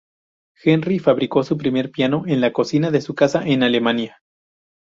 [0.63, 4.19] Henry fabricó su primer piano en la cocina de su casa en Alemania.